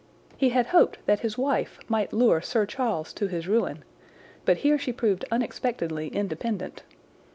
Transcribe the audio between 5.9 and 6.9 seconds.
independent.